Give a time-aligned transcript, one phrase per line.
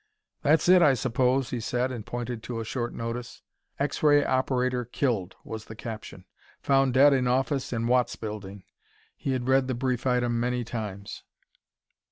[0.41, 3.43] "That's it, I suppose," he said, and pointed to a short notice.
[3.77, 6.25] "X ray Operator Killed," was the caption.
[6.63, 8.63] "Found Dead in Office in Watts Building."
[9.15, 11.21] He had read the brief item many times.